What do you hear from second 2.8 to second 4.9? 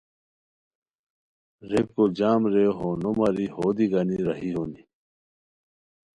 نو ماری ہو دی گانی راہی ہونی